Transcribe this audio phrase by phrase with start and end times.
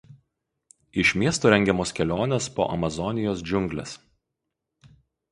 [1.01, 3.93] Iš miesto rengiamos kelionės po Amazonijos džiungles.